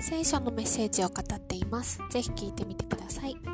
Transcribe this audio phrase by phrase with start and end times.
[0.00, 2.00] 聖書のメッセージを語っています。
[2.10, 3.49] ぜひ聞いてみてください。